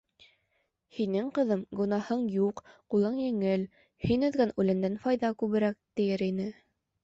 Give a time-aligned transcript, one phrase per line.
[0.99, 2.65] «һинең, ҡыҙым, гонаһың юҡ,
[2.95, 3.69] ҡулың еңел.
[4.09, 6.53] һин өҙгән үләндән файҙа күберәк»,- тиер ине.